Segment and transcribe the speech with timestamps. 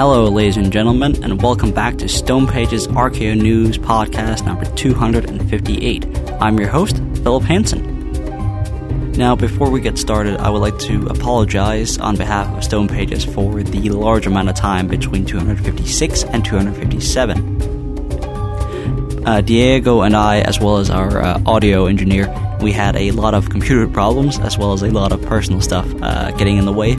[0.00, 6.06] Hello, ladies and gentlemen, and welcome back to Stone Pages Archaeo News Podcast number 258.
[6.40, 9.12] I'm your host, Philip Hansen.
[9.12, 13.26] Now, before we get started, I would like to apologize on behalf of Stone Pages
[13.26, 19.26] for the large amount of time between 256 and 257.
[19.26, 23.34] Uh, Diego and I, as well as our uh, audio engineer, we had a lot
[23.34, 26.72] of computer problems as well as a lot of personal stuff uh, getting in the
[26.72, 26.96] way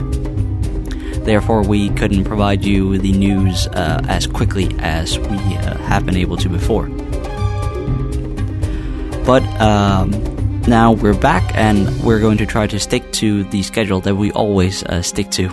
[1.24, 6.16] Therefore, we couldn't provide you the news uh, as quickly as we uh, have been
[6.16, 6.88] able to before.
[9.24, 10.10] But um,
[10.62, 14.32] now we're back, and we're going to try to stick to the schedule that we
[14.32, 15.48] always uh, stick to.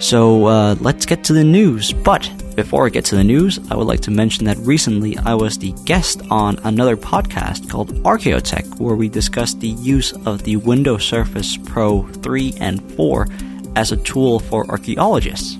[0.00, 1.92] So uh, let's get to the news.
[1.92, 5.34] But before I get to the news, I would like to mention that recently I
[5.34, 10.56] was the guest on another podcast called Archaeotech, where we discussed the use of the
[10.56, 13.28] Windows Surface Pro 3 and 4
[13.76, 15.58] as a tool for archaeologists.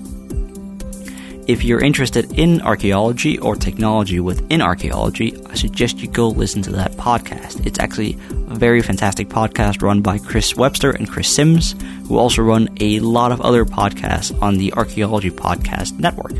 [1.45, 6.71] If you're interested in archaeology or technology within archaeology, I suggest you go listen to
[6.71, 7.65] that podcast.
[7.65, 11.75] It's actually a very fantastic podcast run by Chris Webster and Chris Sims,
[12.07, 16.33] who also run a lot of other podcasts on the Archaeology Podcast Network.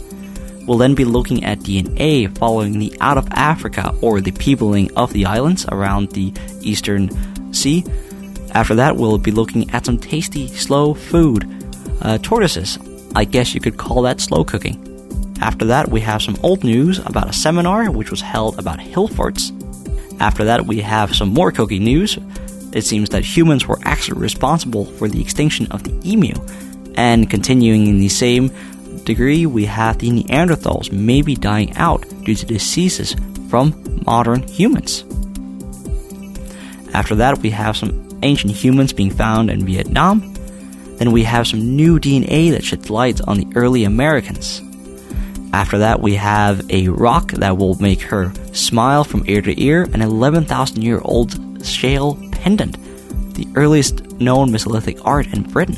[0.70, 5.12] We'll then be looking at DNA following the out of Africa or the peopling of
[5.14, 6.31] the islands around the
[6.62, 7.09] Eastern
[7.52, 7.84] Sea.
[8.52, 11.50] After that, we'll be looking at some tasty, slow food.
[12.03, 12.78] Uh, tortoises.
[13.16, 14.78] I guess you could call that slow cooking.
[15.41, 19.07] After that, we have some old news about a seminar which was held about hill
[19.07, 19.51] forts.
[20.19, 22.19] After that, we have some more cooking news.
[22.74, 26.36] It seems that humans were actually responsible for the extinction of the emu.
[26.96, 28.51] And continuing in the same
[29.06, 33.16] degree, we have the Neanderthals maybe dying out due to diseases
[33.50, 35.04] from modern humans.
[36.94, 40.34] After that, we have some ancient humans being found in Vietnam.
[40.98, 44.62] Then we have some new DNA that sheds light on the early Americans.
[45.54, 49.84] After that, we have a rock that will make her smile from ear to ear,
[49.94, 52.78] an 11,000 year old shale pendant,
[53.34, 55.78] the earliest known Mesolithic art in Britain.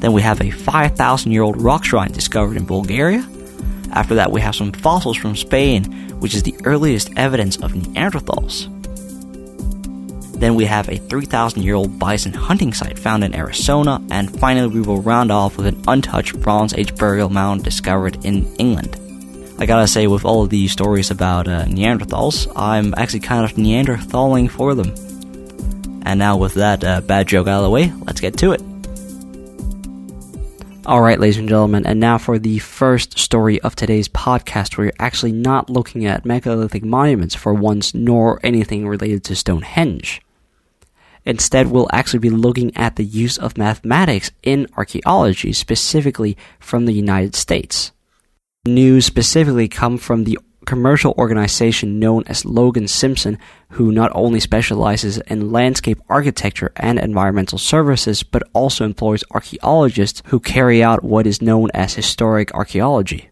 [0.00, 3.28] Then we have a 5,000 year old rock shrine discovered in Bulgaria.
[3.92, 5.84] After that, we have some fossils from Spain,
[6.20, 8.68] which is the earliest evidence of Neanderthals.
[10.38, 14.68] Then we have a 3,000 year old bison hunting site found in Arizona, and finally,
[14.68, 18.96] we will round off with an untouched Bronze Age burial mound discovered in England.
[19.58, 23.54] I gotta say, with all of these stories about uh, Neanderthals, I'm actually kind of
[23.54, 24.94] Neanderthaling for them.
[26.06, 28.62] And now, with that uh, bad joke out of the way, let's get to it.
[30.88, 34.78] All right, ladies and gentlemen, and now for the first story of today's podcast.
[34.78, 40.22] We're actually not looking at megalithic monuments for once, nor anything related to Stonehenge.
[41.26, 46.94] Instead, we'll actually be looking at the use of mathematics in archaeology, specifically from the
[46.94, 47.92] United States.
[48.64, 50.38] News specifically come from the
[50.68, 53.38] commercial organization known as Logan Simpson,
[53.70, 60.38] who not only specializes in landscape architecture and environmental services, but also employs archaeologists who
[60.38, 63.30] carry out what is known as historic archaeology.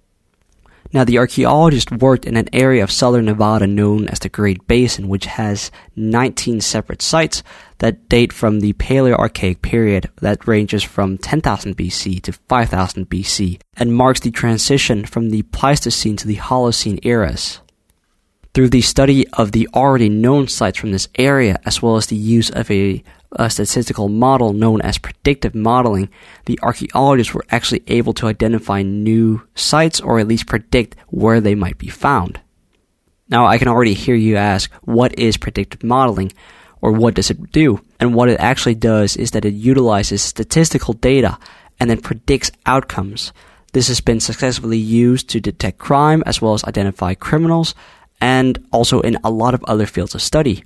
[0.96, 5.08] Now, the archaeologist worked in an area of southern Nevada known as the Great Basin,
[5.08, 7.42] which has 19 separate sites
[7.80, 13.94] that date from the Paleoarchaic period that ranges from 10,000 BC to 5000 BC and
[13.94, 17.60] marks the transition from the Pleistocene to the Holocene eras.
[18.54, 22.16] Through the study of the already known sites from this area, as well as the
[22.16, 26.08] use of a a statistical model known as predictive modeling,
[26.46, 31.54] the archaeologists were actually able to identify new sites or at least predict where they
[31.54, 32.40] might be found.
[33.28, 36.32] Now, I can already hear you ask, what is predictive modeling?
[36.80, 37.80] Or what does it do?
[37.98, 41.38] And what it actually does is that it utilizes statistical data
[41.80, 43.32] and then predicts outcomes.
[43.72, 47.74] This has been successfully used to detect crime as well as identify criminals
[48.20, 50.64] and also in a lot of other fields of study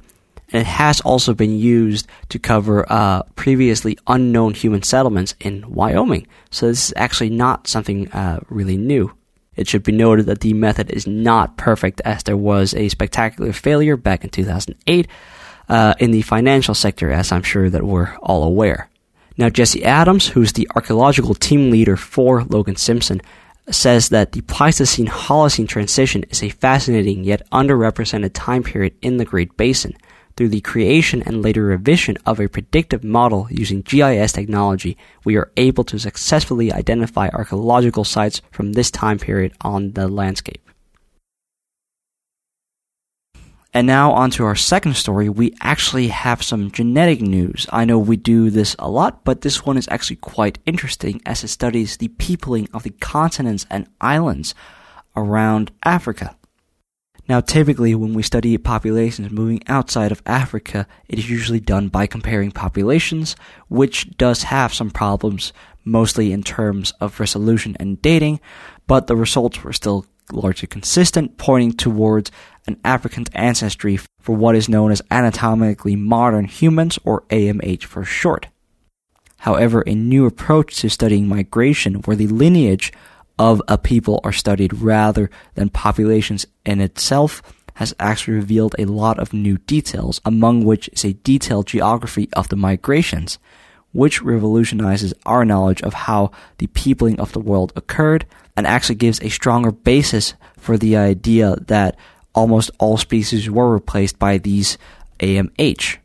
[0.52, 6.26] and it has also been used to cover uh, previously unknown human settlements in Wyoming.
[6.50, 9.12] So this is actually not something uh, really new.
[9.56, 13.52] It should be noted that the method is not perfect, as there was a spectacular
[13.52, 15.06] failure back in 2008
[15.69, 18.88] uh, in the financial sector, as I'm sure that we're all aware.
[19.37, 23.20] Now, Jesse Adams, who's the archaeological team leader for Logan Simpson,
[23.70, 29.25] says that the Pleistocene Holocene transition is a fascinating yet underrepresented time period in the
[29.25, 29.96] Great Basin.
[30.37, 35.50] Through the creation and later revision of a predictive model using GIS technology, we are
[35.56, 40.71] able to successfully identify archaeological sites from this time period on the landscape.
[43.73, 45.29] And now on to our second story.
[45.29, 47.67] We actually have some genetic news.
[47.71, 51.44] I know we do this a lot, but this one is actually quite interesting as
[51.44, 54.56] it studies the peopling of the continents and islands
[55.15, 56.37] around Africa.
[57.31, 62.09] Now, typically, when we study populations moving outside of Africa, it is usually done by
[62.09, 63.37] comparing populations,
[63.69, 65.53] which does have some problems,
[65.85, 68.41] mostly in terms of resolution and dating,
[68.88, 72.32] but the results were still largely consistent, pointing towards
[72.67, 78.49] an African ancestry for what is known as anatomically modern humans, or AMH for short.
[79.38, 82.93] However, a new approach to studying migration, where the lineage
[83.40, 87.42] of a people are studied rather than populations in itself,
[87.76, 92.50] has actually revealed a lot of new details, among which is a detailed geography of
[92.50, 93.38] the migrations,
[93.92, 98.26] which revolutionizes our knowledge of how the peopling of the world occurred
[98.58, 101.96] and actually gives a stronger basis for the idea that
[102.34, 104.76] almost all species were replaced by these
[105.20, 105.96] AMH.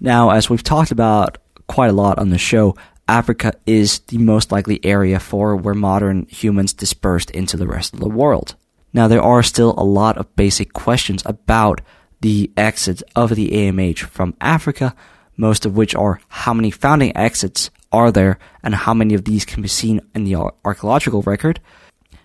[0.00, 1.36] Now, as we've talked about
[1.66, 2.76] quite a lot on the show,
[3.08, 8.00] Africa is the most likely area for where modern humans dispersed into the rest of
[8.00, 8.54] the world.
[8.92, 11.80] Now, there are still a lot of basic questions about
[12.20, 14.94] the exits of the AMH from Africa,
[15.36, 19.44] most of which are how many founding exits are there and how many of these
[19.44, 21.60] can be seen in the archaeological record,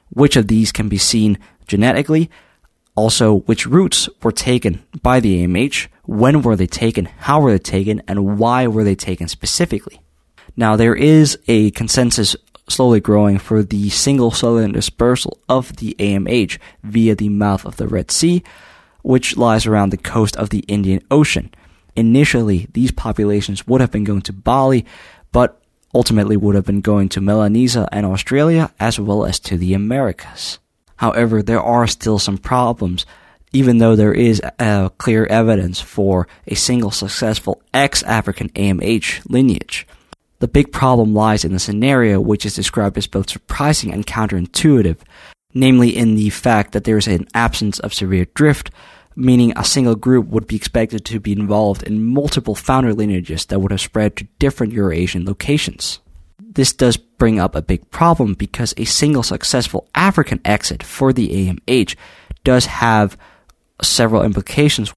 [0.09, 1.37] which of these can be seen
[1.67, 2.29] genetically,
[2.95, 7.59] also which routes were taken by the AMH, when were they taken, how were they
[7.59, 10.01] taken, and why were they taken specifically.
[10.57, 12.35] Now there is a consensus
[12.67, 17.87] slowly growing for the single southern dispersal of the AMH via the mouth of the
[17.87, 18.43] Red Sea,
[19.03, 21.53] which lies around the coast of the Indian Ocean.
[21.95, 24.85] Initially, these populations would have been going to Bali,
[25.31, 25.61] but
[25.93, 30.59] ultimately would have been going to Melanesia and Australia as well as to the Americas.
[30.97, 33.05] However, there are still some problems,
[33.53, 39.87] even though there is uh, clear evidence for a single successful ex-African AMH lineage.
[40.39, 44.97] The big problem lies in the scenario which is described as both surprising and counterintuitive,
[45.53, 48.69] namely in the fact that there is an absence of severe drift,
[49.15, 53.59] meaning a single group would be expected to be involved in multiple founder lineages that
[53.59, 55.99] would have spread to different Eurasian locations.
[56.39, 61.29] This does bring up a big problem because a single successful African exit for the
[61.29, 61.95] AMH
[62.43, 63.17] does have
[63.81, 64.93] several implications.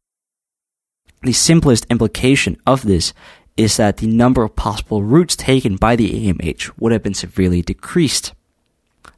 [1.22, 3.12] The simplest implication of this
[3.56, 7.62] is that the number of possible routes taken by the AMH would have been severely
[7.62, 8.32] decreased.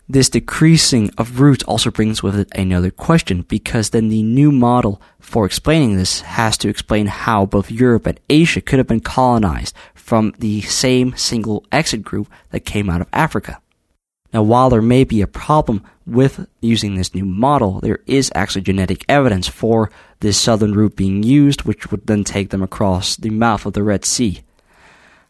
[0.09, 5.01] This decreasing of routes also brings with it another question because then the new model
[5.19, 9.75] for explaining this has to explain how both Europe and Asia could have been colonized
[9.95, 13.62] from the same single exit group that came out of Africa.
[14.33, 18.63] Now, while there may be a problem with using this new model, there is actually
[18.63, 19.91] genetic evidence for
[20.21, 23.83] this southern route being used, which would then take them across the mouth of the
[23.83, 24.41] Red Sea.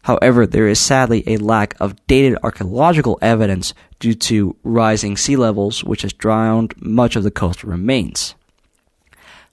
[0.03, 5.83] However, there is sadly a lack of dated archaeological evidence due to rising sea levels,
[5.83, 8.35] which has drowned much of the coastal remains.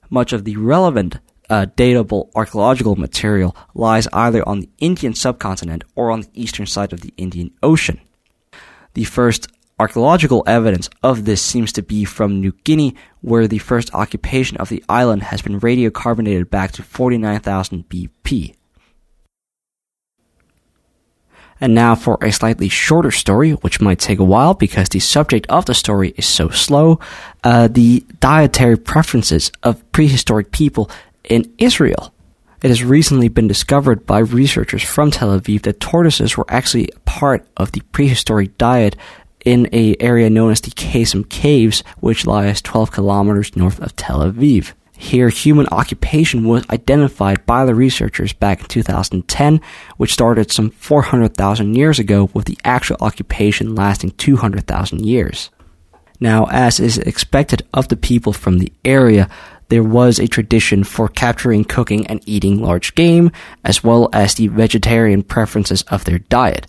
[0.09, 6.11] Much of the relevant uh, datable archaeological material lies either on the Indian subcontinent or
[6.11, 7.99] on the eastern side of the Indian Ocean.
[8.93, 9.47] The first
[9.79, 14.69] archaeological evidence of this seems to be from New Guinea, where the first occupation of
[14.69, 18.55] the island has been radiocarbonated back to 49,000 BP.
[21.59, 25.45] And now for a slightly shorter story, which might take a while because the subject
[25.47, 26.99] of the story is so slow.
[27.43, 30.89] Uh, the dietary preferences of prehistoric people
[31.23, 32.13] in Israel.
[32.63, 37.45] It has recently been discovered by researchers from Tel Aviv that tortoises were actually part
[37.57, 38.95] of the prehistoric diet
[39.43, 44.19] in a area known as the Qesem Caves, which lies 12 kilometers north of Tel
[44.19, 44.71] Aviv.
[44.95, 49.59] Here, human occupation was identified by the researchers back in 2010,
[49.97, 55.49] which started some 400,000 years ago, with the actual occupation lasting 200,000 years.
[56.21, 59.27] Now, as is expected of the people from the area,
[59.67, 63.31] there was a tradition for capturing, cooking, and eating large game,
[63.65, 66.67] as well as the vegetarian preferences of their diet.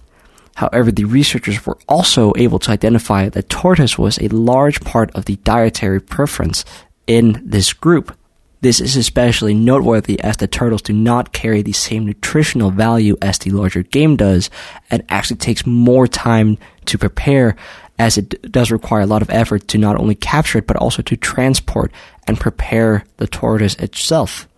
[0.56, 5.24] However, the researchers were also able to identify that tortoise was a large part of
[5.24, 6.64] the dietary preference
[7.06, 8.16] in this group.
[8.60, 13.38] This is especially noteworthy as the turtles do not carry the same nutritional value as
[13.38, 14.50] the larger game does,
[14.90, 17.56] and actually takes more time to prepare
[17.98, 21.02] as it does require a lot of effort to not only capture it but also
[21.02, 21.92] to transport
[22.26, 24.48] and prepare the tortoise itself.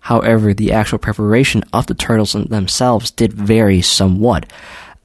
[0.00, 4.46] However, the actual preparation of the turtles themselves did vary somewhat.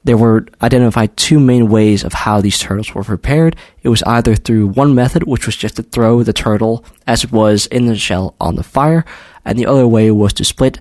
[0.06, 3.56] There were identified two main ways of how these turtles were prepared.
[3.82, 7.32] It was either through one method, which was just to throw the turtle as it
[7.32, 9.04] was in the shell on the fire,
[9.44, 10.78] and the other way was to split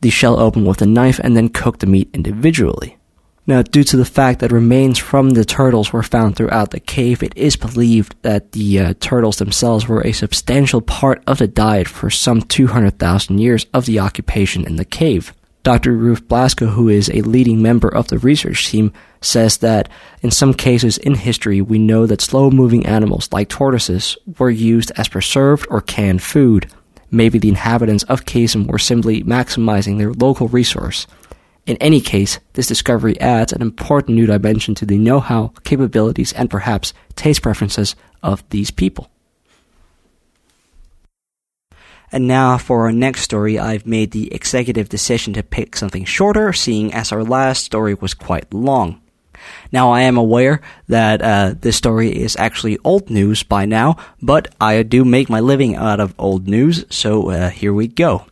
[0.00, 2.98] the shell open with a knife and then cook the meat individually.
[3.46, 7.22] Now, due to the fact that remains from the turtles were found throughout the cave,
[7.22, 11.86] it is believed that the uh, turtles themselves were a substantial part of the diet
[11.86, 15.32] for some 200,000 years of the occupation in the cave.
[15.64, 15.96] Dr.
[15.96, 18.92] Ruth Blasco, who is a leading member of the research team,
[19.22, 19.88] says that
[20.20, 24.92] in some cases in history, we know that slow moving animals like tortoises were used
[24.96, 26.70] as preserved or canned food.
[27.10, 31.06] Maybe the inhabitants of Qesem were simply maximizing their local resource.
[31.64, 36.34] In any case, this discovery adds an important new dimension to the know how, capabilities,
[36.34, 39.08] and perhaps taste preferences of these people.
[42.14, 46.52] And now for our next story, I've made the executive decision to pick something shorter,
[46.52, 49.02] seeing as our last story was quite long.
[49.72, 54.54] Now, I am aware that uh, this story is actually old news by now, but
[54.60, 58.26] I do make my living out of old news, so uh, here we go.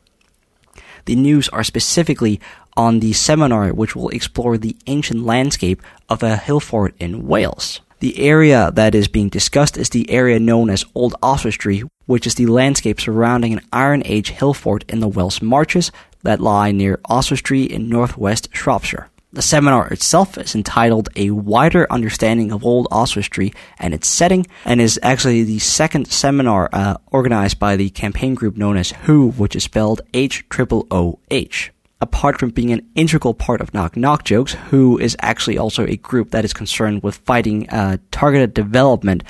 [1.07, 2.41] The news are specifically
[2.77, 7.81] on the seminar which will explore the ancient landscape of a hill fort in Wales.
[8.02, 12.35] The area that is being discussed is the area known as Old Oswestry, which is
[12.35, 15.92] the landscape surrounding an Iron Age hill fort in the Welsh Marches
[16.25, 19.09] that lie near Oswestry in northwest Shropshire.
[19.32, 24.80] The seminar itself is entitled A Wider Understanding of Old Oswestry and Its Setting, and
[24.80, 29.54] is actually the second seminar uh, organized by the campaign group known as WHO, which
[29.54, 31.71] is spelled H O O H
[32.02, 35.97] apart from being an integral part of Knock Knock Jokes, WHO is actually also a
[35.97, 39.23] group that is concerned with fighting uh, targeted development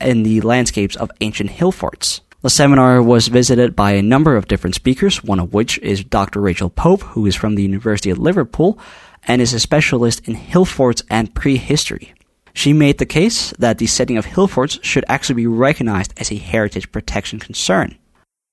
[0.00, 2.20] in the landscapes of ancient hill forts.
[2.42, 6.40] The seminar was visited by a number of different speakers, one of which is Dr.
[6.40, 8.78] Rachel Pope, who is from the University of Liverpool
[9.26, 12.14] and is a specialist in hill forts and prehistory.
[12.54, 16.30] She made the case that the setting of hill forts should actually be recognized as
[16.30, 17.98] a heritage protection concern.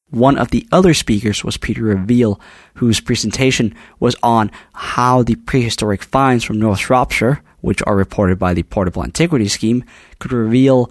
[0.09, 2.39] One of the other speakers was Peter Reavill,
[2.75, 8.53] whose presentation was on how the prehistoric finds from North Shropshire, which are reported by
[8.53, 9.83] the Portable Antiquity Scheme,
[10.19, 10.89] could reveal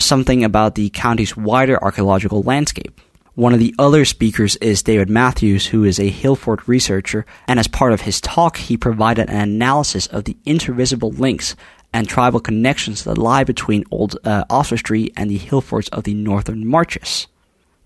[0.00, 3.00] something about the county's wider archaeological landscape.
[3.36, 7.68] One of the other speakers is David Matthews, who is a Hillfort researcher, and as
[7.68, 11.54] part of his talk, he provided an analysis of the intervisible links
[11.92, 16.66] and tribal connections that lie between Old uh, Oswestry and the Hillforts of the northern
[16.66, 17.28] marches.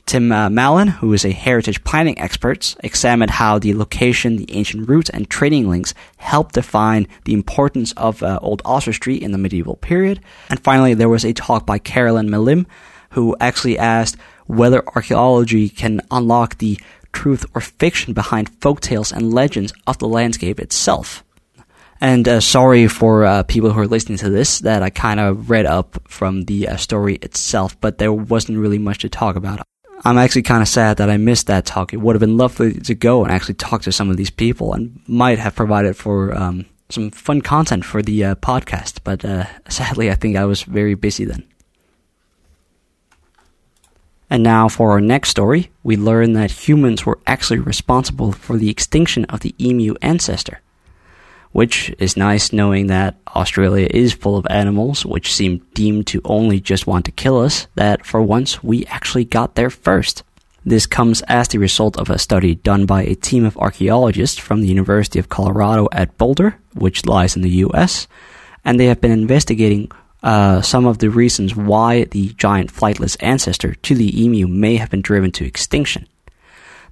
[0.07, 4.89] Tim uh, Malim, who is a heritage planning expert, examined how the location, the ancient
[4.89, 9.77] routes, and trading links help define the importance of uh, Old Street in the medieval
[9.77, 10.21] period.
[10.51, 12.67] And finally, there was a talk by Carolyn Melim,
[13.11, 16.79] who actually asked whether archaeology can unlock the
[17.13, 21.25] truth or fiction behind folk tales and legends of the landscape itself.
[22.01, 25.49] And uh, sorry for uh, people who are listening to this that I kind of
[25.49, 29.63] read up from the uh, story itself, but there wasn't really much to talk about.
[30.05, 31.95] I'm actually kind of sad that I missed that talk.
[31.95, 34.75] It would have been lovely to go and actually talk to some of these people
[34.75, 38.99] and might have provided for um, some fun content for the uh, podcast.
[39.03, 41.45] But uh, sadly, I think I was very busy then.
[44.29, 48.69] And now for our next story, we learn that humans were actually responsible for the
[48.69, 50.61] extinction of the emu ancestor
[51.55, 56.59] which is nice knowing that Australia is full of animals which seem deemed to only
[56.59, 60.25] just want to kill us, that for once we actually got there first.
[60.65, 64.63] This comes as the result of a study done by a team of archaeologists from
[64.63, 68.09] the University of Colorado at Boulder, which lies in the US,
[68.65, 69.93] and they have been investigating
[70.25, 74.91] uh, some of the reasons why the giant flightless ancestor to the emu may have
[74.91, 76.09] been driven to extinction.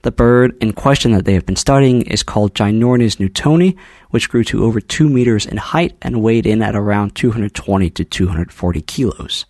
[0.03, 3.77] The bird in question that they have been studying is called Genyornis newtoni,
[4.11, 8.05] which grew to over 2 meters in height and weighed in at around 220 to
[8.05, 9.47] 240 kilos.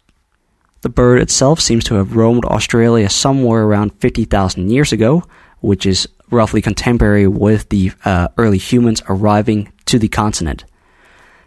[0.82, 5.23] The bird itself seems to have roamed Australia somewhere around 50,000 years ago,
[5.61, 10.64] which is roughly contemporary with the uh, early humans arriving to the continent.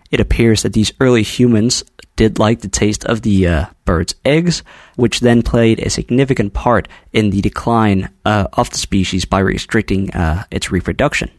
[0.10, 1.84] It appears that these early humans
[2.16, 4.64] did like the taste of the uh, bird's eggs,
[4.96, 10.12] which then played a significant part in the decline uh, of the species by restricting
[10.12, 11.30] uh, its reproduction.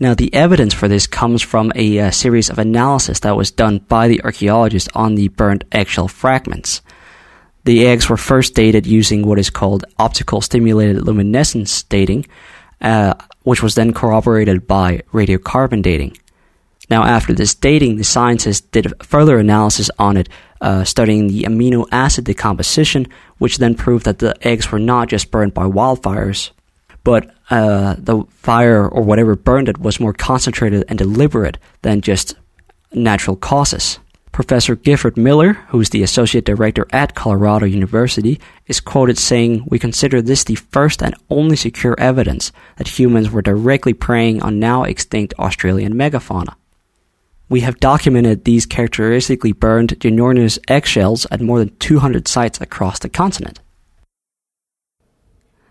[0.00, 3.50] Now, the evidence for this comes from a, a uh, series of analysis that was
[3.50, 6.82] done by the archaeologists on the burnt eggshell fragments.
[7.64, 12.26] The eggs were first dated using what is called optical stimulated luminescence dating,
[12.80, 16.16] uh, which was then corroborated by radiocarbon dating.
[16.90, 20.28] Now, after this dating, the scientists did further analysis on it,
[20.60, 23.06] uh, studying the amino acid decomposition,
[23.38, 26.50] which then proved that the eggs were not just burned by wildfires,
[27.04, 32.34] but uh, the fire or whatever burned it was more concentrated and deliberate than just
[32.92, 33.98] natural causes.
[34.32, 39.78] Professor Gifford Miller, who is the associate director at Colorado University, is quoted saying, We
[39.78, 44.84] consider this the first and only secure evidence that humans were directly preying on now
[44.84, 46.54] extinct Australian megafauna.
[47.48, 53.08] We have documented these characteristically burned Genyornis eggshells at more than 200 sites across the
[53.08, 53.60] continent.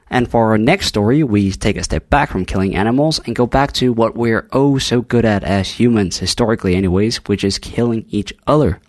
[0.09, 3.45] And for our next story, we take a step back from killing animals and go
[3.45, 8.05] back to what we're oh so good at as humans, historically anyways, which is killing
[8.09, 8.79] each other.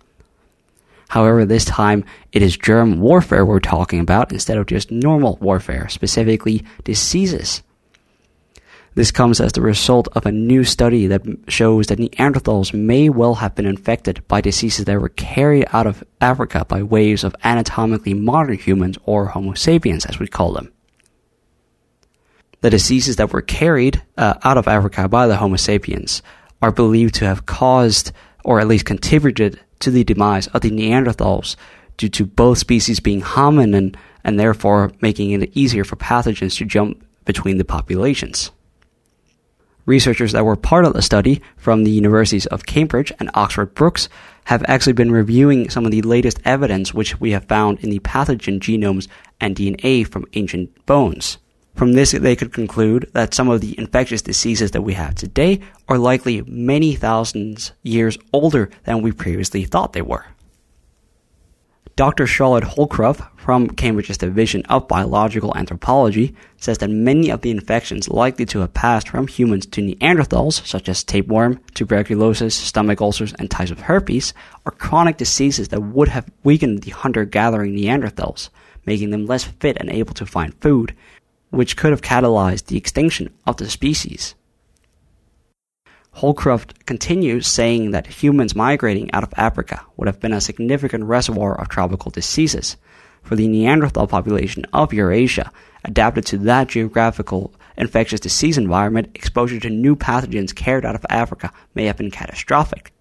[1.09, 5.89] However, this time it is germ warfare we're talking about instead of just normal warfare,
[5.89, 7.61] specifically diseases.
[8.99, 13.35] This comes as the result of a new study that shows that Neanderthals may well
[13.35, 18.13] have been infected by diseases that were carried out of Africa by waves of anatomically
[18.13, 20.73] modern humans or Homo sapiens, as we call them
[22.59, 26.21] the diseases that were carried uh, out of Africa by the Homo sapiens
[26.61, 28.11] are believed to have caused,
[28.43, 31.55] or at least contributed, to the demise of the Neanderthals
[31.95, 37.01] due to both species being hominin and therefore making it easier for pathogens to jump
[37.23, 38.51] between the populations.
[39.89, 44.07] Researchers that were part of the study from the universities of Cambridge and Oxford Brookes
[44.43, 47.97] have actually been reviewing some of the latest evidence which we have found in the
[47.97, 49.07] pathogen genomes
[49.41, 51.39] and DNA from ancient bones.
[51.73, 55.59] From this, they could conclude that some of the infectious diseases that we have today
[55.87, 60.27] are likely many thousands years older than we previously thought they were.
[61.95, 62.27] Dr.
[62.27, 68.45] Charlotte Houldcroft from Cambridge's Division of Biological Anthropology says that many of the infections likely
[68.45, 73.71] to have passed from humans to Neanderthals, such as tapeworm, tuberculosis, stomach ulcers, and types
[73.71, 74.33] of herpes,
[74.65, 78.49] are chronic diseases that would have weakened the hunter gathering Neanderthals,
[78.85, 80.95] making them less fit and able to find food,
[81.49, 84.35] which could have catalyzed the extinction of the species.
[86.15, 91.59] Houldcroft continues saying that humans migrating out of Africa would have been a significant reservoir
[91.59, 92.75] of tropical diseases,
[93.23, 95.51] for the Neanderthal population of Eurasia
[95.85, 101.53] adapted to that geographical infectious disease environment, exposure to new pathogens carried out of Africa
[101.73, 102.91] may have been catastrophic.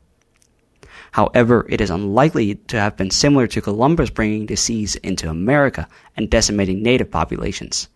[1.12, 6.30] However, it is unlikely to have been similar to Columbus bringing disease into America and
[6.30, 7.88] decimating native populations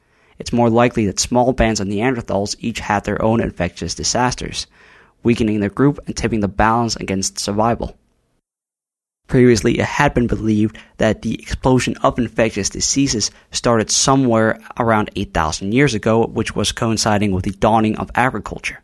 [0.42, 4.66] it's more likely that small bands of Neanderthals each had their own infectious disasters,
[5.23, 7.97] weakening the group and tipping the balance against survival.
[9.29, 15.73] Previously, it had been believed that the explosion of infectious diseases started somewhere around 8,000
[15.73, 18.83] years ago, which was coinciding with the dawning of agriculture.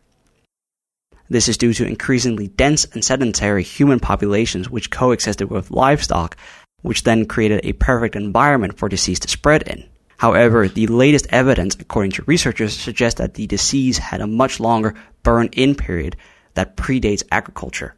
[1.28, 6.36] This is due to increasingly dense and sedentary human populations which coexisted with livestock,
[6.80, 9.84] which then created a perfect environment for disease to spread in.
[10.18, 14.94] However, the latest evidence, according to researchers, suggests that the disease had a much longer
[15.22, 16.16] burn-in period
[16.54, 17.94] that predates agriculture.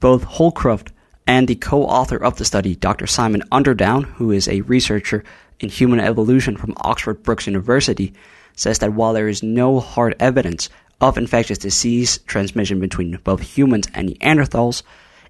[0.00, 0.88] Both Houldcroft
[1.26, 3.06] and the co-author of the study, Dr.
[3.06, 5.24] Simon Underdown, who is a researcher
[5.60, 8.14] in human evolution from Oxford Brookes University,
[8.54, 10.70] says that while there is no hard evidence
[11.02, 14.82] of infectious disease transmission between both humans and Neanderthals,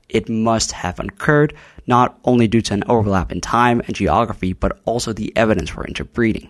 [0.08, 1.54] it must have occurred
[1.86, 5.86] not only due to an overlap in time and geography, but also the evidence for
[5.86, 6.48] interbreeding.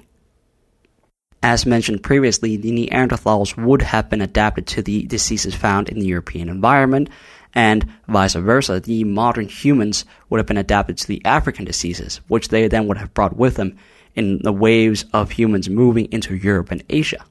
[1.42, 6.06] As mentioned previously, the Neanderthals would have been adapted to the diseases found in the
[6.06, 7.08] European environment,
[7.54, 12.48] and vice versa, the modern humans would have been adapted to the African diseases, which
[12.48, 13.76] they then would have brought with them
[14.14, 17.24] in the waves of humans moving into Europe and Asia.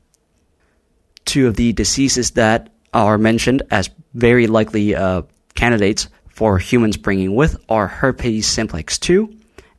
[1.25, 5.23] Two of the diseases that are mentioned as very likely uh,
[5.55, 9.33] candidates for humans bringing with are herpes simplex 2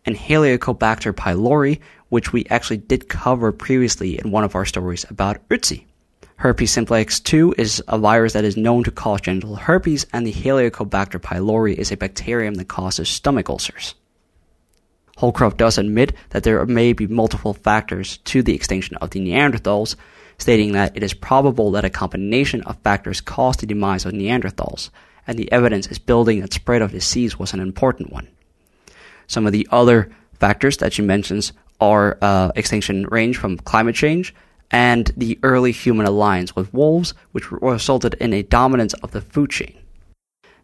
[0.06, 5.46] and Helicobacter pylori, which we actually did cover previously in one of our stories about
[5.50, 5.84] Ötzi.
[6.36, 10.32] Herpes simplex 2 is a virus that is known to cause genital herpes, and the
[10.32, 13.94] Helicobacter pylori is a bacterium that causes stomach ulcers.
[15.18, 19.94] Houldcroft does admit that there may be multiple factors to the extinction of the Neanderthals,
[20.38, 24.88] stating that it is probable that a combination of factors caused the demise of Neanderthals,
[25.26, 28.28] and the evidence is building that spread of disease was an important one.
[29.26, 34.34] Some of the other factors that she mentions are uh, extinction range from climate change
[34.70, 39.50] and the early human alliance with wolves, which resulted in a dominance of the food
[39.50, 39.78] chain.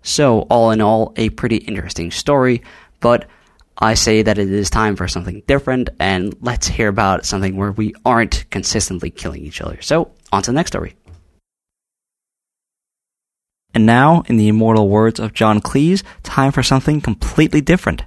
[0.03, 2.63] So, all in all, a pretty interesting story,
[3.01, 3.29] but
[3.79, 7.73] I say that it is time for something different, and let's hear about something where
[7.73, 9.81] we aren't consistently killing each other.
[9.81, 10.97] So, on to the next story.
[13.75, 18.05] And now, in the immortal words of John Cleese, time for something completely different.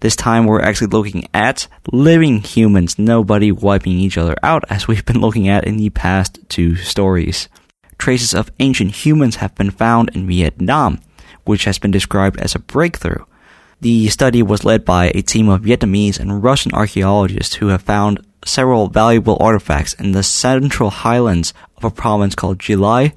[0.00, 5.04] This time we're actually looking at living humans, nobody wiping each other out, as we've
[5.04, 7.48] been looking at in the past two stories.
[7.98, 11.00] Traces of ancient humans have been found in Vietnam,
[11.44, 13.24] which has been described as a breakthrough.
[13.80, 18.24] The study was led by a team of Vietnamese and Russian archaeologists who have found
[18.44, 23.12] several valuable artifacts in the central highlands of a province called Gia Lai,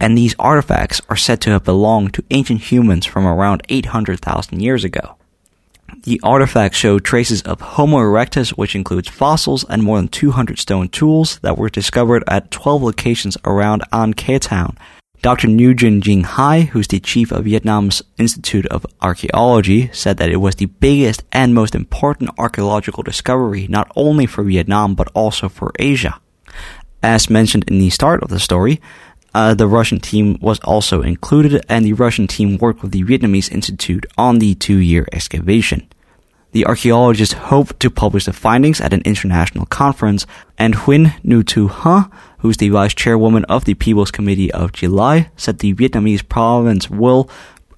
[0.00, 4.84] and these artifacts are said to have belonged to ancient humans from around 800,000 years
[4.84, 5.16] ago.
[6.02, 10.88] The artifacts show traces of Homo erectus, which includes fossils and more than 200 stone
[10.88, 14.76] tools that were discovered at 12 locations around An Town.
[15.20, 15.48] Dr.
[15.48, 20.54] Nguyen Giang Hai, who's the chief of Vietnam's Institute of Archaeology, said that it was
[20.54, 26.20] the biggest and most important archaeological discovery not only for Vietnam but also for Asia.
[27.02, 28.80] As mentioned in the start of the story,
[29.34, 33.52] uh, the Russian team was also included, and the Russian team worked with the Vietnamese
[33.52, 35.88] Institute on the two year excavation.
[36.52, 41.68] The archaeologists hope to publish the findings at an international conference, and Huyen Nhu Tu
[41.68, 46.26] Ha, who's the vice chairwoman of the People's Committee of Gia Lai, said the Vietnamese
[46.26, 47.28] province will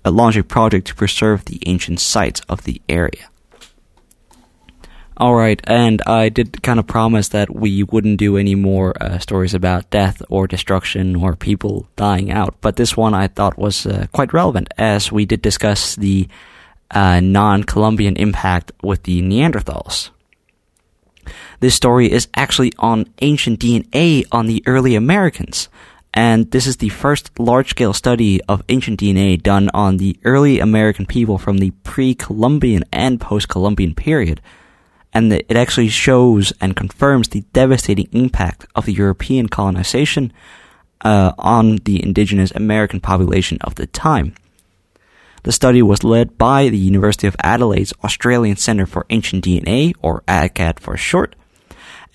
[0.04, 3.28] launch a project to preserve the ancient sites of the area.
[5.20, 9.18] All right, and I did kind of promise that we wouldn't do any more uh,
[9.18, 13.84] stories about death or destruction or people dying out, but this one I thought was
[13.84, 16.26] uh, quite relevant as we did discuss the
[16.90, 20.08] uh, non Columbian impact with the Neanderthals.
[21.60, 25.68] This story is actually on ancient DNA on the early Americans,
[26.14, 30.60] and this is the first large scale study of ancient DNA done on the early
[30.60, 34.40] American people from the pre Columbian and post Columbian period
[35.12, 40.32] and it actually shows and confirms the devastating impact of the European colonization
[41.02, 44.34] uh, on the indigenous American population of the time.
[45.42, 50.22] The study was led by the University of Adelaide's Australian Centre for Ancient DNA, or
[50.28, 51.34] ACAD for short,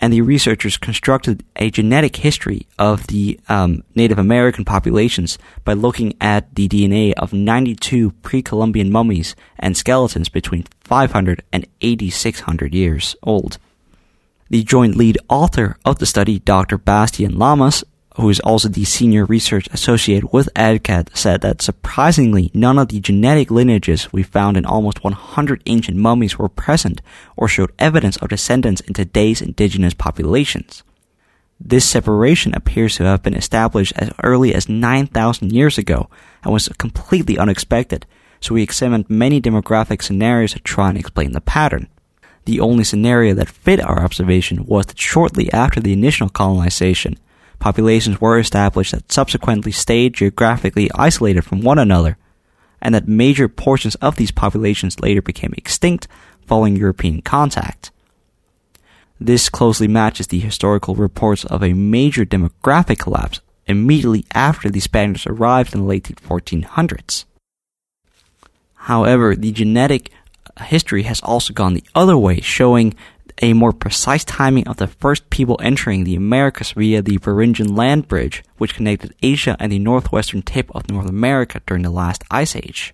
[0.01, 6.15] and the researchers constructed a genetic history of the um, Native American populations by looking
[6.19, 13.57] at the DNA of 92 pre-Columbian mummies and skeletons between 500 and 8600 years old.
[14.49, 16.77] The joint lead author of the study, Dr.
[16.77, 17.83] Bastien Llamas,
[18.15, 22.99] who is also the senior research associate with ACAD, said that surprisingly, none of the
[22.99, 27.01] genetic lineages we found in almost 100 ancient mummies were present
[27.35, 30.83] or showed evidence of descendants in today's indigenous populations.
[31.59, 36.09] This separation appears to have been established as early as 9,000 years ago
[36.43, 38.05] and was completely unexpected,
[38.39, 41.87] so we examined many demographic scenarios to try and explain the pattern.
[42.45, 47.17] The only scenario that fit our observation was that shortly after the initial colonization,
[47.59, 52.17] populations were established that subsequently stayed geographically isolated from one another,
[52.81, 56.07] and that major portions of these populations later became extinct
[56.45, 57.91] following European contact.
[59.19, 65.25] This closely matches the historical reports of a major demographic collapse immediately after the Spaniards
[65.25, 67.25] arrived in the late 1400s.
[68.75, 70.11] However, the genetic
[70.61, 72.93] history has also gone the other way, showing
[73.41, 78.07] a more precise timing of the first people entering the Americas via the Beringian land
[78.07, 82.55] bridge, which connected Asia and the northwestern tip of North America during the last ice
[82.55, 82.93] age.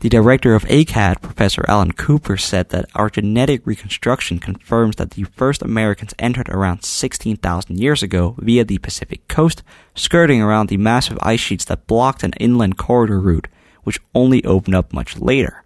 [0.00, 5.22] The director of ACAD, Professor Alan Cooper, said that our genetic reconstruction confirms that the
[5.22, 9.62] first Americans entered around 16,000 years ago via the Pacific coast,
[9.94, 13.48] skirting around the massive ice sheets that blocked an inland corridor route,
[13.84, 15.64] which only opened up much later.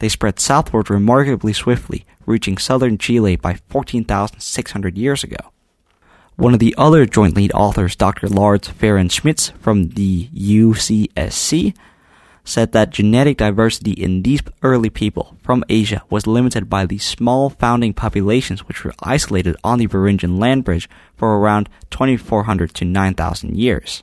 [0.00, 5.52] They spread southward remarkably swiftly, reaching southern Chile by 14,600 years ago.
[6.36, 8.28] One of the other joint lead authors, Dr.
[8.28, 11.74] Lars Fehren-Schmitz from the UCSC,
[12.44, 17.50] said that genetic diversity in these early people from Asia was limited by the small
[17.50, 23.56] founding populations which were isolated on the Beringian land bridge for around 2400 to 9000
[23.56, 24.02] years.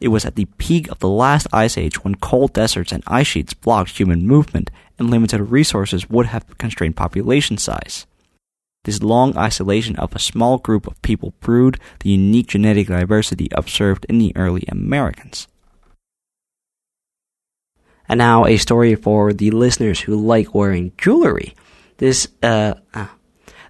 [0.00, 3.26] It was at the peak of the last ice age when cold deserts and ice
[3.26, 8.06] sheets blocked human movement and limited resources would have constrained population size.
[8.84, 14.06] This long isolation of a small group of people brewed the unique genetic diversity observed
[14.08, 15.48] in the early Americans.
[18.08, 21.54] And now a story for the listeners who like wearing jewelry.
[21.98, 23.08] This uh, uh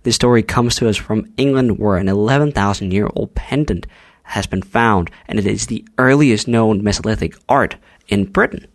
[0.05, 3.87] this story comes to us from England, where an 11,000 year old pendant
[4.23, 7.77] has been found, and it is the earliest known Mesolithic art
[8.09, 8.67] in Britain.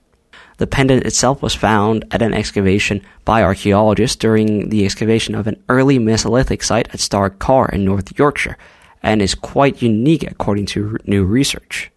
[0.64, 5.62] The pendant itself was found at an excavation by archaeologists during the excavation of an
[5.68, 8.58] early Mesolithic site at Star Carr in North Yorkshire,
[9.02, 11.92] and is quite unique according to new research.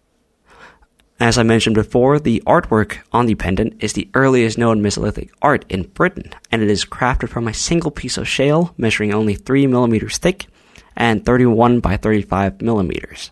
[1.17, 5.63] As I mentioned before, the artwork on the pendant is the earliest known Mesolithic art
[5.69, 9.65] in Britain, and it is crafted from a single piece of shale measuring only 3
[9.67, 10.47] millimeters thick
[10.93, 13.31] and 31 by 35 millimeters.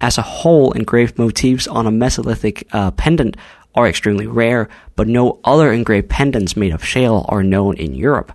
[0.00, 3.36] As a whole, engraved motifs on a Mesolithic uh, pendant
[3.74, 8.32] are extremely rare, but no other engraved pendants made of shale are known in Europe.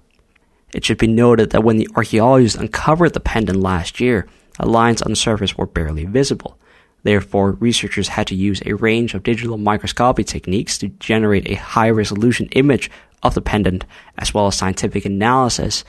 [0.73, 4.27] It should be noted that when the archaeologists uncovered the pendant last year,
[4.59, 6.57] the lines on the surface were barely visible.
[7.03, 11.89] Therefore, researchers had to use a range of digital microscopy techniques to generate a high
[11.89, 12.89] resolution image
[13.21, 13.85] of the pendant,
[14.17, 15.83] as well as scientific analysis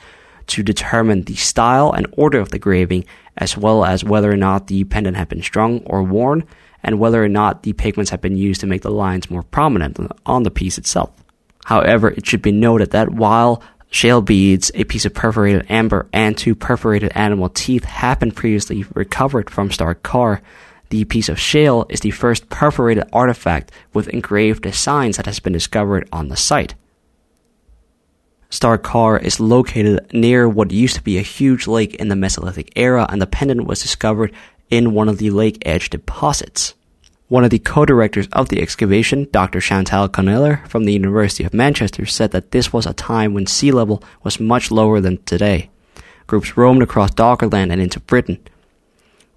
[0.47, 3.03] to determine the style and order of the graving,
[3.35, 6.43] as well as whether or not the pendant had been strung or worn,
[6.83, 9.97] and whether or not the pigments have been used to make the lines more prominent
[10.25, 11.11] on the piece itself.
[11.65, 16.37] However, it should be noted that while shale beads, a piece of perforated amber, and
[16.37, 20.41] two perforated animal teeth have been previously recovered from Star Carr,
[20.89, 25.53] the piece of shale is the first perforated artifact with engraved designs that has been
[25.53, 26.75] discovered on the site.
[28.49, 32.69] Star Carr is located near what used to be a huge lake in the Mesolithic
[32.77, 34.33] era, and the pendant was discovered
[34.69, 36.73] in one of the lake edge deposits.
[37.29, 39.59] One of the co-directors of the excavation, Dr.
[39.59, 43.71] Chantal Conneller from the University of Manchester, said that this was a time when sea
[43.71, 45.69] level was much lower than today.
[46.25, 48.39] Groups roamed across Doggerland and into Britain.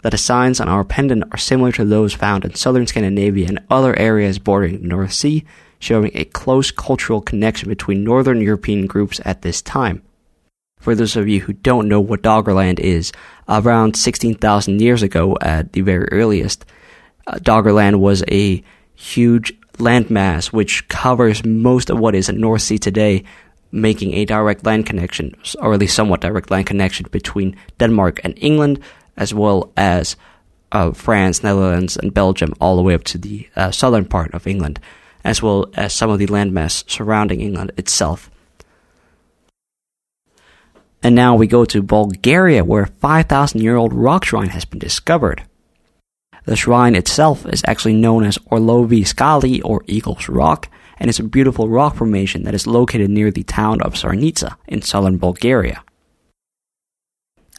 [0.03, 3.99] The designs on our pendant are similar to those found in southern Scandinavia and other
[3.99, 5.45] areas bordering the North Sea,
[5.81, 10.03] showing a close cultural connection between northern European groups at this time.
[10.81, 13.12] For those of you who don't know what Doggerland is,
[13.49, 16.64] around 16,000 years ago at the very earliest,
[17.27, 18.64] uh, Doggerland was a
[18.95, 23.25] huge landmass which covers most of what is the North Sea today,
[23.73, 28.35] making a direct land connection, or at least somewhat direct land connection between Denmark and
[28.38, 28.81] England,
[29.16, 30.16] as well as
[30.73, 34.47] uh, France, Netherlands, and Belgium, all the way up to the uh, southern part of
[34.47, 34.81] England,
[35.25, 38.31] as well as some of the landmass surrounding England itself.
[41.03, 44.79] And now we go to Bulgaria, where a 5,000 year old rock shrine has been
[44.79, 45.43] discovered.
[46.45, 51.25] The shrine itself is actually known as Orlovi Skali or Eagle's Rock, and it's a
[51.25, 55.83] beautiful rock formation that is located near the town of Sarnica in southern Bulgaria.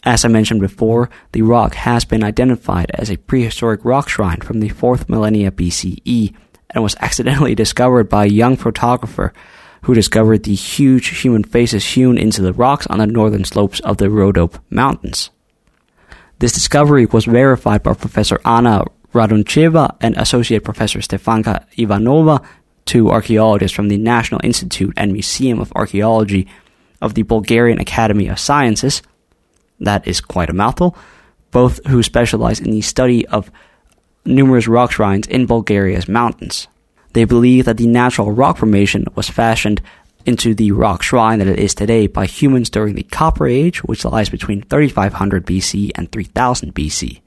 [0.03, 4.59] As I mentioned before, the rock has been identified as a prehistoric rock shrine from
[4.59, 6.33] the 4th millennia BCE
[6.71, 9.31] and was accidentally discovered by a young photographer
[9.83, 13.97] who discovered the huge human faces hewn into the rocks on the northern slopes of
[13.97, 15.29] the Rhodope Mountains.
[16.39, 22.43] This discovery was verified by Professor Anna Raduncheva and Associate Professor Stefanka Ivanova,
[22.85, 26.47] two archaeologists from the National Institute and Museum of Archaeology
[27.01, 29.01] of the Bulgarian Academy of Sciences,
[29.81, 30.95] that is quite a mouthful.
[31.49, 33.51] Both who specialize in the study of
[34.23, 36.67] numerous rock shrines in Bulgaria's mountains.
[37.13, 39.81] They believe that the natural rock formation was fashioned
[40.25, 44.05] into the rock shrine that it is today by humans during the Copper Age, which
[44.05, 47.21] lies between 3500 BC and 3000 BC.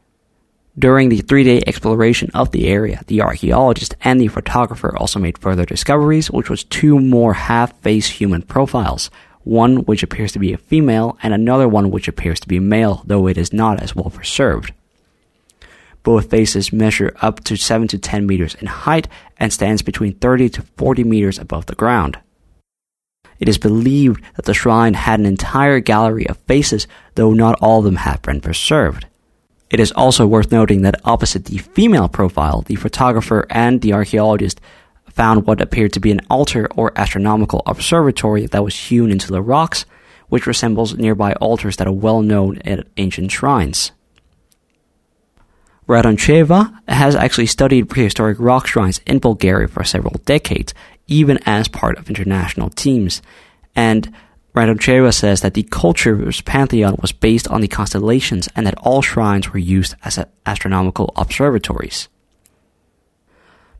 [0.76, 5.38] During the three day exploration of the area, the archaeologist and the photographer also made
[5.38, 9.10] further discoveries, which was two more half face human profiles,
[9.44, 13.02] one which appears to be a female and another one which appears to be male,
[13.06, 14.72] though it is not as well preserved.
[16.04, 20.50] Both faces measure up to 7 to 10 meters in height and stands between 30
[20.50, 22.18] to 40 meters above the ground.
[23.40, 26.86] It is believed that the shrine had an entire gallery of faces,
[27.16, 29.06] though not all of them have been preserved.
[29.70, 34.60] It is also worth noting that opposite the female profile, the photographer and the archaeologist
[35.08, 39.42] found what appeared to be an altar or astronomical observatory that was hewn into the
[39.42, 39.84] rocks,
[40.28, 43.90] which resembles nearby altars that are well known at ancient shrines.
[45.86, 50.72] Raduncheva has actually studied prehistoric rock shrines in Bulgaria for several decades,
[51.06, 53.20] even as part of international teams.
[53.76, 54.10] And
[54.54, 59.52] Raduncheva says that the culture's pantheon was based on the constellations and that all shrines
[59.52, 62.08] were used as astronomical observatories.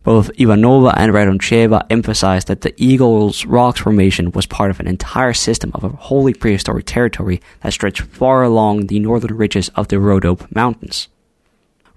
[0.03, 5.33] Both Ivanova and Radoncheva emphasized that the Eagle's Rocks formation was part of an entire
[5.33, 9.97] system of a wholly prehistoric territory that stretched far along the northern ridges of the
[9.97, 11.09] Rhodope Mountains.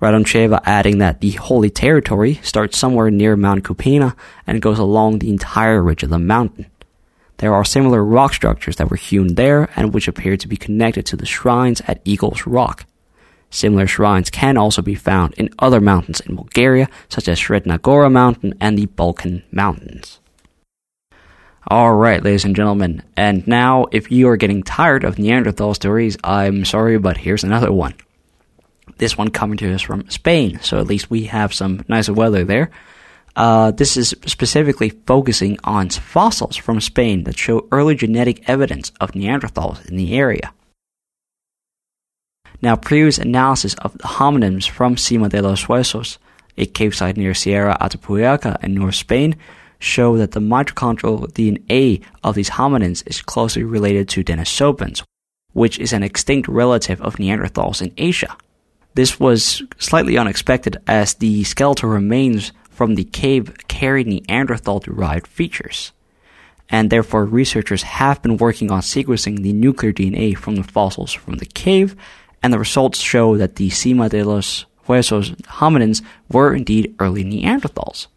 [0.02, 5.30] Raduncheva adding that the Holy Territory starts somewhere near Mount Kupina and goes along the
[5.30, 6.68] entire ridge of the mountain.
[7.38, 11.06] There are similar rock structures that were hewn there and which appear to be connected
[11.08, 12.86] to the shrines at Eagle's Rock.
[13.50, 18.10] Similar shrines can also be found in other mountains in Bulgaria, such as Sredna Gora
[18.10, 20.20] Mountain and the Balkan Mountains.
[21.70, 26.66] Alright, ladies and gentlemen, and now if you are getting tired of Neanderthal stories, I'm
[26.66, 27.94] sorry, but here's another one.
[28.98, 32.44] This one coming to us from Spain, so at least we have some nicer weather
[32.44, 32.72] there.
[33.36, 39.12] Uh, this is specifically focusing on fossils from Spain that show early genetic evidence of
[39.12, 40.52] Neanderthals in the area.
[42.60, 46.18] Now, previous analysis of the hominins from Cima de los Huesos,
[46.58, 49.36] a cave site near Sierra Atapuerca in North Spain,
[49.78, 55.04] show that the mitochondrial DNA of these hominins is closely related to Denisovans,
[55.54, 58.36] which is an extinct relative of Neanderthals in Asia.
[58.98, 65.92] This was slightly unexpected as the skeletal remains from the cave carry Neanderthal derived features.
[66.68, 71.36] And therefore, researchers have been working on sequencing the nuclear DNA from the fossils from
[71.36, 71.96] the cave
[72.42, 78.08] and the results show that the Cima de los Huesos hominins were indeed early Neanderthals.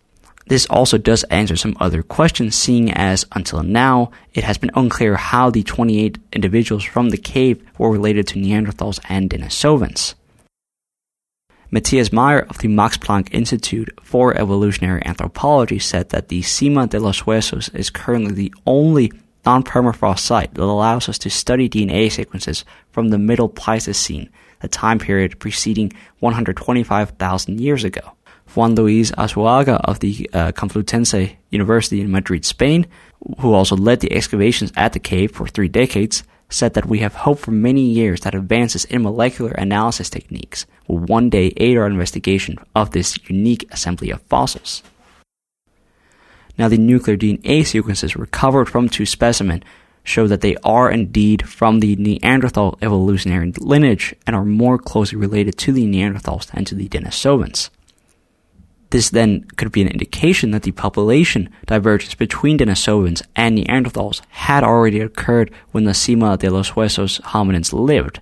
[0.47, 5.17] This also does answer some other questions, seeing as until now it has been unclear
[5.17, 10.15] how the 28 individuals from the cave were related to Neanderthals and Denisovans.
[11.73, 16.99] Matthias Meyer of the Max Planck Institute for Evolutionary Anthropology said that the Cima de
[16.99, 19.13] los Huesos is currently the only
[19.47, 24.29] non-permafrost site that allows us to study DNA sequences from the Middle Pleistocene,
[24.61, 28.17] the time period preceding 125,000 years ago.
[28.55, 32.85] Juan Luis Arsuaga of the uh, Complutense University in Madrid, Spain,
[33.39, 37.15] who also led the excavations at the cave for three decades, said that we have
[37.15, 41.87] hoped for many years that advances in molecular analysis techniques will one day aid our
[41.87, 44.83] investigation of this unique assembly of fossils.
[46.59, 49.65] Now, the nuclear DNA sequences recovered from two specimens
[50.05, 55.57] show that they are indeed from the Neanderthal evolutionary lineage and are more closely related
[55.59, 57.71] to the Neanderthals than to the Denisovans.
[58.91, 64.65] This then could be an indication that the population divergence between Denisovans and Neanderthals had
[64.65, 68.21] already occurred when the Cima de los Huesos hominins lived.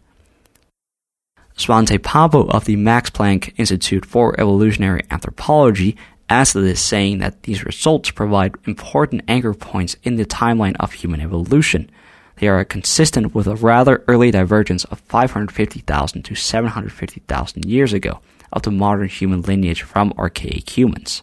[1.56, 5.96] Svante Pääbo of the Max Planck Institute for Evolutionary Anthropology
[6.30, 10.92] as it is saying that these results provide important anchor points in the timeline of
[10.92, 11.90] human evolution.
[12.36, 18.20] They are consistent with a rather early divergence of 550,000 to 750,000 years ago
[18.52, 21.22] of the modern human lineage from archaic humans.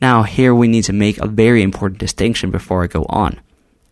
[0.00, 3.40] Now, here we need to make a very important distinction before I go on.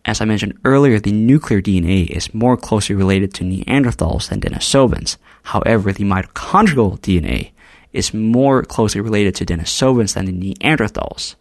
[0.05, 5.17] As I mentioned earlier, the nuclear DNA is more closely related to Neanderthals than Denisovans.
[5.43, 7.51] However, the mitochondrial DNA
[7.91, 11.35] is more closely related to Denisovans than the Neanderthals.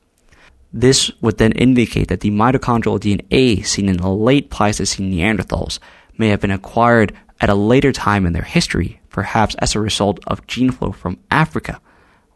[0.73, 5.79] This would then indicate that the mitochondrial DNA seen in the late Pleistocene Neanderthals
[6.19, 10.21] may have been acquired at a later time in their history, perhaps as a result
[10.27, 11.81] of gene flow from Africa,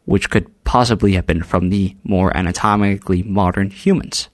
[0.07, 4.31] which could possibly have been from the more anatomically modern humans.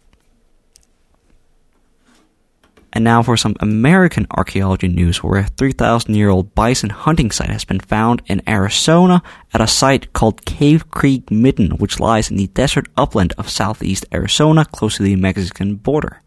[2.92, 7.50] And now for some American archaeology news where a 3,000 year old bison hunting site
[7.50, 12.36] has been found in Arizona at a site called Cave Creek Midden, which lies in
[12.36, 16.22] the desert upland of southeast Arizona close to the Mexican border.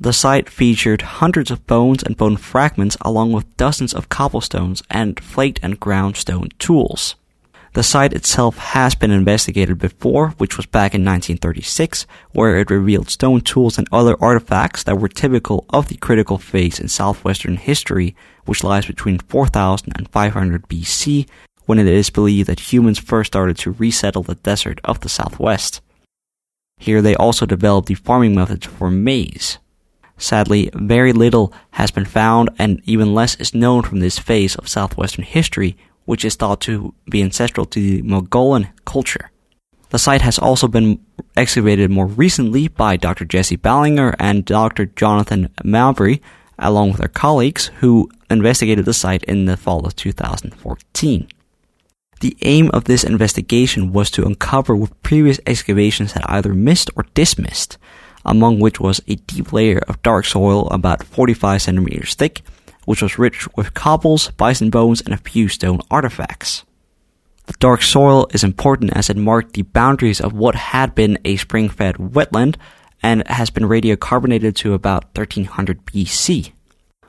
[0.00, 5.18] The site featured hundreds of bones and bone fragments along with dozens of cobblestones and
[5.18, 7.16] flaked and ground stone tools.
[7.72, 13.10] The site itself has been investigated before, which was back in 1936, where it revealed
[13.10, 18.14] stone tools and other artifacts that were typical of the Chiricahua phase in southwestern history,
[18.44, 21.28] which lies between 4000 and 500 BC,
[21.66, 25.80] when it is believed that humans first started to resettle the desert of the southwest.
[26.78, 29.58] Here they also developed the farming methods for maize.
[30.18, 34.68] Sadly, very little has been found and even less is known from this phase of
[34.68, 39.30] southwestern history, which is thought to be ancestral to the Mogollon culture.
[39.90, 41.00] The site has also been
[41.36, 43.24] excavated more recently by Dr.
[43.24, 44.86] Jesse Ballenger and Dr.
[44.86, 46.20] Jonathan Mabry,
[46.58, 51.28] along with their colleagues, who investigated the site in the fall of 2014.
[52.20, 57.06] The aim of this investigation was to uncover what previous excavations had either missed or
[57.14, 57.78] dismissed,
[58.28, 62.42] among which was a deep layer of dark soil about 45 centimeters thick,
[62.84, 66.64] which was rich with cobbles, bison bones, and a few stone artifacts.
[67.46, 71.36] The dark soil is important as it marked the boundaries of what had been a
[71.36, 72.56] spring fed wetland
[73.02, 76.52] and has been radiocarbonated to about 1300 BC.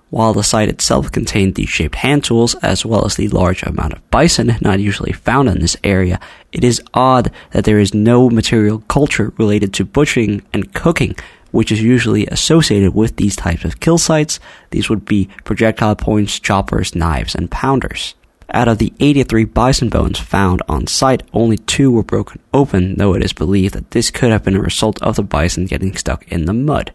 [0.10, 3.94] While the site itself contained the shaped hand tools as well as the large amount
[3.94, 6.20] of bison not usually found in this area,
[6.52, 11.16] it is odd that there is no material culture related to butchering and cooking
[11.52, 14.40] which is usually associated with these types of kill sites.
[14.72, 18.16] These would be projectile points, choppers, knives, and pounders.
[18.52, 23.14] Out of the 83 bison bones found on site, only two were broken open, though
[23.14, 26.28] it is believed that this could have been a result of the bison getting stuck
[26.32, 26.92] in the mud.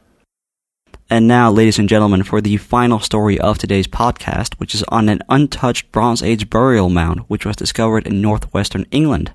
[1.10, 5.08] And now, ladies and gentlemen, for the final story of today's podcast, which is on
[5.08, 9.32] an untouched Bronze Age burial mound which was discovered in northwestern England.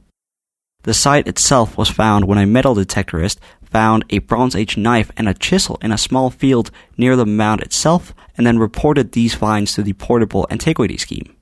[0.84, 5.27] The site itself was found when a metal detectorist found a Bronze Age knife and
[5.27, 9.73] a chisel in a small field near the mound itself and then reported these finds
[9.73, 11.36] to the Portable Antiquity Scheme.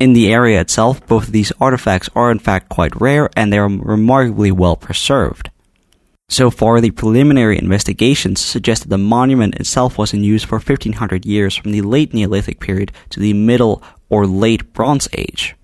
[0.00, 3.58] In the area itself, both of these artifacts are in fact quite rare and they
[3.58, 5.50] are remarkably well preserved.
[6.28, 11.24] So far, the preliminary investigations suggest that the monument itself was in use for 1500
[11.24, 15.54] years from the late Neolithic period to the Middle or Late Bronze Age.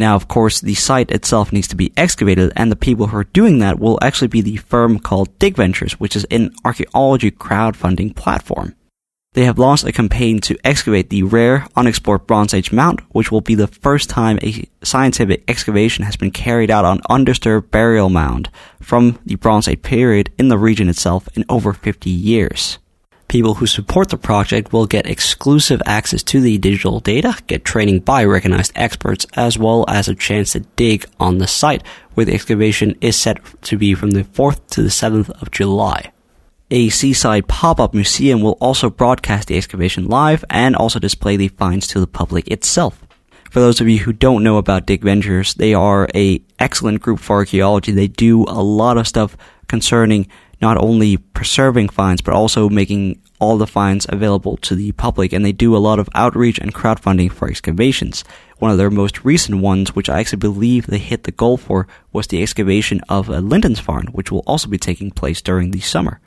[0.00, 3.24] Now, of course, the site itself needs to be excavated, and the people who are
[3.24, 8.16] doing that will actually be the firm called Dig Ventures, which is an archaeology crowdfunding
[8.16, 8.74] platform.
[9.34, 13.42] They have launched a campaign to excavate the rare, unexplored Bronze Age mound, which will
[13.42, 18.48] be the first time a scientific excavation has been carried out on undisturbed burial mound
[18.80, 22.78] from the Bronze Age period in the region itself in over 50 years.
[23.30, 28.00] People who support the project will get exclusive access to the digital data, get training
[28.00, 32.34] by recognized experts, as well as a chance to dig on the site, where the
[32.34, 36.10] excavation is set to be from the 4th to the 7th of July.
[36.72, 41.86] A seaside pop-up museum will also broadcast the excavation live and also display the finds
[41.86, 43.06] to the public itself.
[43.48, 47.20] For those of you who don't know about Dig Ventures, they are a excellent group
[47.20, 47.92] for archaeology.
[47.92, 49.36] They do a lot of stuff
[49.68, 50.26] concerning
[50.60, 55.44] not only preserving finds but also making all the finds available to the public and
[55.44, 58.22] they do a lot of outreach and crowdfunding for excavations.
[58.58, 61.88] One of their most recent ones, which I actually believe they hit the goal for,
[62.12, 66.20] was the excavation of a Lindisfarne, which will also be taking place during the summer.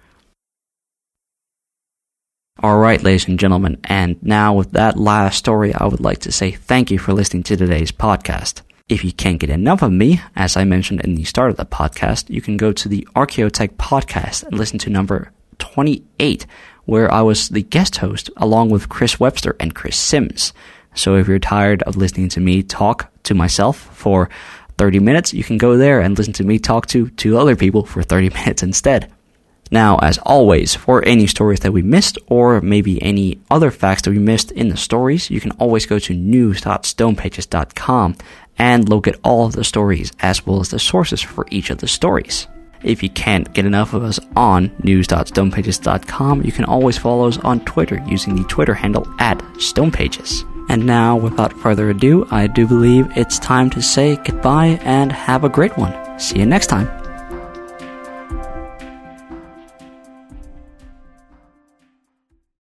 [2.62, 6.52] Alright, ladies and gentlemen, and now with that last story, I would like to say
[6.52, 8.62] thank you for listening to today's podcast.
[8.90, 11.66] If you can't get enough of me, as I mentioned in the start of the
[11.66, 16.46] podcast, you can go to the Archaeotech podcast and listen to number 28,
[16.84, 20.52] where I was the guest host along with Chris Webster and Chris Sims.
[20.96, 24.30] So if you're tired of listening to me talk to myself for
[24.78, 27.86] 30 minutes, you can go there and listen to me talk to two other people
[27.86, 29.10] for 30 minutes instead.
[29.72, 34.12] Now, as always, for any stories that we missed or maybe any other facts that
[34.12, 38.16] we missed in the stories, you can always go to news.stonepages.com
[38.58, 41.80] and look at all of the stories as well as the sources for each of
[41.80, 42.48] the stories.
[42.84, 47.64] If you can't get enough of us on news.stonepages.com, you can always follow us on
[47.66, 50.48] Twitter using the Twitter handle at stonepages.
[50.70, 55.44] And now, without further ado, I do believe it's time to say goodbye and have
[55.44, 56.20] a great one.
[56.20, 57.03] See you next time.